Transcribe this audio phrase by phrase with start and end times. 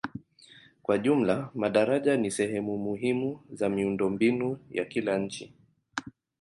[0.83, 5.53] Kwa jumla madaraja ni sehemu muhimu za miundombinu ya kila nchi.